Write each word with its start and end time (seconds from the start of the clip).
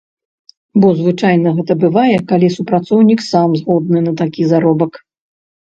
Бо 0.83 0.87
звычайна, 1.01 1.53
гэта 1.59 1.73
бывае, 1.85 2.15
калі 2.33 2.47
супрацоўнік 2.57 3.19
сам 3.31 3.49
згодны 3.61 3.99
на 4.09 4.19
такі 4.25 4.41
заробак. 4.55 4.91